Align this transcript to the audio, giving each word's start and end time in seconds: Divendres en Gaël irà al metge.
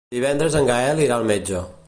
Divendres 0.13 0.57
en 0.61 0.65
Gaël 0.71 1.03
irà 1.05 1.21
al 1.21 1.31
metge. 1.35 1.63